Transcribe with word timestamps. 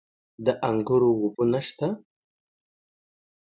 د 0.45 0.47
انګورو 0.69 1.09
اوبه 1.21 1.43
نشته؟ 1.51 1.87